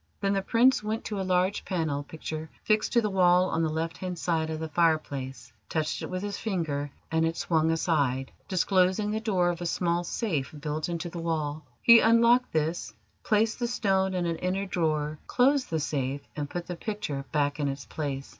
Then 0.19 0.33
the 0.33 0.41
Prince 0.41 0.81
went 0.81 1.05
to 1.05 1.21
a 1.21 1.21
large 1.21 1.63
panel 1.63 2.01
picture 2.01 2.49
fixed 2.63 2.91
to 2.93 3.01
the 3.03 3.09
wall 3.11 3.51
on 3.51 3.61
the 3.61 3.69
left 3.69 3.97
hand 3.99 4.17
side 4.17 4.49
of 4.49 4.59
the 4.59 4.67
fireplace, 4.67 5.53
touched 5.69 6.01
it 6.01 6.09
with 6.09 6.23
his 6.23 6.39
finger, 6.39 6.89
and 7.11 7.23
it 7.23 7.37
swung 7.37 7.69
aside, 7.69 8.31
disclosing 8.47 9.11
the 9.11 9.19
door 9.19 9.49
of 9.51 9.61
a 9.61 9.67
small 9.67 10.03
safe 10.03 10.55
built 10.59 10.89
into 10.89 11.07
the 11.11 11.19
wall. 11.21 11.67
He 11.83 11.99
unlocked 11.99 12.51
this, 12.51 12.95
placed 13.23 13.59
the 13.59 13.67
stone 13.67 14.15
in 14.15 14.25
an 14.25 14.37
inner 14.37 14.65
drawer, 14.65 15.19
closed 15.27 15.69
the 15.69 15.79
safe, 15.79 16.21
and 16.35 16.49
put 16.49 16.65
the 16.65 16.75
picture 16.75 17.23
back 17.31 17.59
in 17.59 17.67
its 17.67 17.85
place. 17.85 18.27